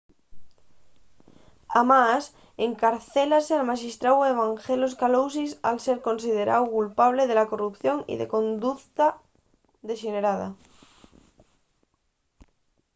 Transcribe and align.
además 1.79 2.21
encarcélase 2.67 3.51
al 3.55 3.69
maxistráu 3.71 4.17
evangelos 4.35 4.97
kalousis 5.01 5.51
al 5.69 5.77
ser 5.85 5.97
consideráu 6.07 6.63
culpable 6.77 7.23
de 7.27 7.35
corrupción 7.51 7.97
y 8.13 8.15
conducta 8.35 9.05
dexenerada 9.89 10.47